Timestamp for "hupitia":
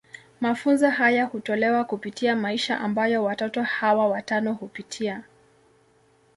4.53-5.23